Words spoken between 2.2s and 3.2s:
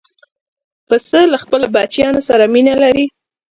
سره مینه لري.